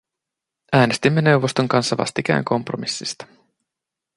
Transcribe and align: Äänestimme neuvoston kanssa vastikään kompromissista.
Äänestimme 0.73 1.21
neuvoston 1.21 1.67
kanssa 1.67 1.97
vastikään 1.97 2.45
kompromissista. 2.45 3.25